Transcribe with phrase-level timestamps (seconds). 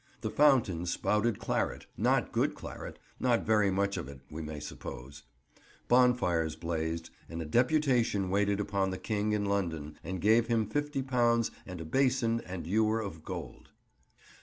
[0.21, 5.21] The fountains spouted claret (not good claret, nor very much of it, we may suppose);
[5.87, 11.51] bonfires blazed; and a deputation waited upon the King in London and gave him £50
[11.67, 13.69] and a basin and ewer of gold.